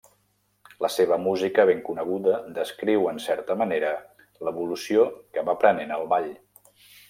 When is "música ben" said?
1.25-1.83